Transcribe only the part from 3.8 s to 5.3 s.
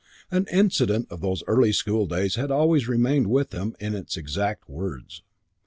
its exact words.